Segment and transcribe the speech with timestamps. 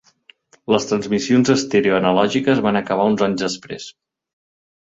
[0.75, 3.87] Les transmissions estèreo analògiques van acabar uns anys després.